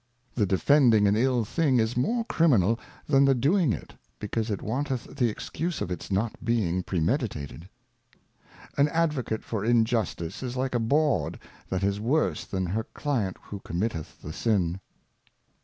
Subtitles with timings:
[0.33, 5.15] The defending an ill Thing is more criminal than the doing it, because it wanteth
[5.15, 7.69] the Excuse of its not being premeditated.
[8.79, 11.37] An Advocate for Injustice is like a Bawd
[11.69, 14.79] that is worse than her Client who committeth the Sin.